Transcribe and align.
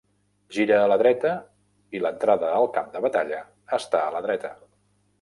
Gira 0.55 0.79
a 0.85 0.87
la 0.91 0.97
dreta 1.01 1.33
i 1.99 2.03
l'entrada 2.05 2.51
al 2.63 2.69
camp 2.79 2.91
de 2.97 3.05
batalla 3.09 3.47
està 3.81 4.05
a 4.09 4.13
la 4.19 4.27
dreta. 4.29 4.57